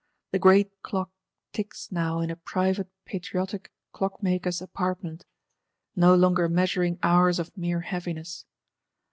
The 0.31 0.39
great 0.39 0.71
Clock 0.81 1.11
ticks 1.53 1.91
now 1.91 2.21
in 2.21 2.31
a 2.31 2.35
private 2.35 2.87
patriotic 3.05 3.71
Clockmaker's 3.91 4.59
apartment; 4.59 5.27
no 5.95 6.15
longer 6.15 6.49
measuring 6.49 6.97
hours 7.03 7.37
of 7.37 7.55
mere 7.55 7.81
heaviness. 7.81 8.45